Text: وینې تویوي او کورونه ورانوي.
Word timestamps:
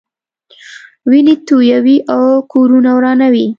وینې 1.09 1.35
تویوي 1.47 1.97
او 2.15 2.23
کورونه 2.51 2.89
ورانوي. 2.97 3.45